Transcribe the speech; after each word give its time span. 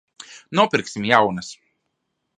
Nopirksim 0.59 1.05
jaunas. 1.11 1.53